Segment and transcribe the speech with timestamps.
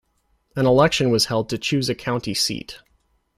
[0.55, 2.79] An election was held to choose a county seat.